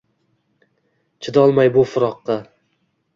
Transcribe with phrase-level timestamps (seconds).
[1.25, 2.39] Chidolmay bu firoqqa.